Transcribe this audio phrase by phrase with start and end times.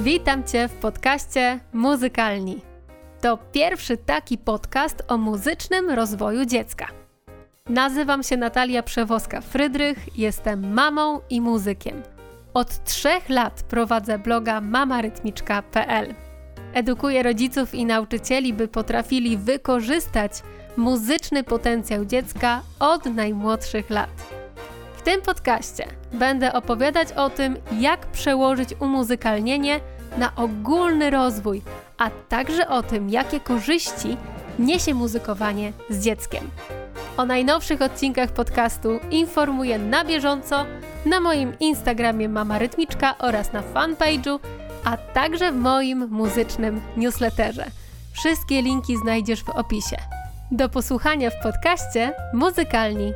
[0.00, 2.60] Witam Cię w podcaście Muzykalni.
[3.20, 6.86] To pierwszy taki podcast o muzycznym rozwoju dziecka.
[7.68, 12.02] Nazywam się Natalia Przewoska-Frydrych, jestem mamą i muzykiem.
[12.54, 16.14] Od trzech lat prowadzę bloga mamarytmiczka.pl.
[16.74, 20.32] Edukuję rodziców i nauczycieli, by potrafili wykorzystać
[20.76, 24.27] muzyczny potencjał dziecka od najmłodszych lat.
[25.08, 29.80] Tym podcaście będę opowiadać o tym, jak przełożyć umuzykalnienie
[30.18, 31.62] na ogólny rozwój,
[31.98, 34.16] a także o tym, jakie korzyści
[34.58, 36.50] niesie muzykowanie z dzieckiem.
[37.16, 40.64] O najnowszych odcinkach podcastu informuję na bieżąco
[41.06, 44.38] na moim Instagramie Mama Rytmiczka oraz na fanpage'u,
[44.84, 47.64] a także w moim muzycznym newsletterze.
[48.12, 49.96] Wszystkie linki znajdziesz w opisie.
[50.50, 53.12] Do posłuchania w podcaście Muzykalni